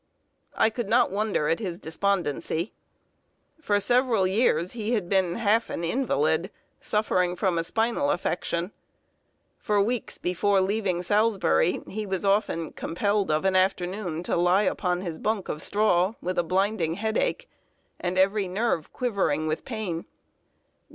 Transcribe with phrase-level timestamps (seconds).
[0.55, 2.73] I could not wonder at his despondency.
[3.61, 8.71] For several years he had been half an invalid, suffering from a spinal affection.
[9.59, 15.01] For weeks before leaving Salisbury, he was often compelled, of an afternoon, to lie upon
[15.01, 17.47] his bunk of straw with blinding headache,
[17.99, 20.05] and every nerve quivering with pain.